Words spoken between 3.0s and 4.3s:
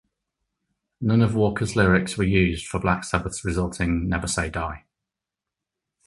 Sabbath's resulting Never